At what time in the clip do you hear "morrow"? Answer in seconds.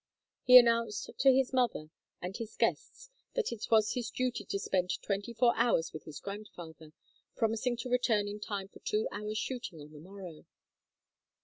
9.99-10.47